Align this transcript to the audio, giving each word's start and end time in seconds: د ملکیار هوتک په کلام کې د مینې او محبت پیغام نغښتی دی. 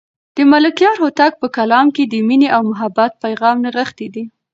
د 0.35 0.37
ملکیار 0.51 0.95
هوتک 1.03 1.31
په 1.41 1.47
کلام 1.57 1.87
کې 1.95 2.03
د 2.05 2.13
مینې 2.27 2.47
او 2.55 2.61
محبت 2.71 3.11
پیغام 3.23 3.55
نغښتی 3.65 4.07
دی. 4.13 4.23